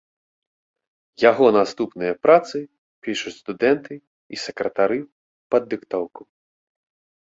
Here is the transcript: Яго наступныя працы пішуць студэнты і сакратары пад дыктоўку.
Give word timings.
Яго 1.29 1.47
наступныя 1.57 2.13
працы 2.25 2.57
пішуць 3.05 3.37
студэнты 3.41 3.93
і 4.03 4.35
сакратары 4.49 4.99
пад 5.55 5.63
дыктоўку. 5.73 6.23